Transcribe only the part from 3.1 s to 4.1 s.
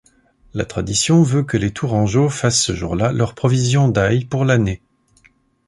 leur provision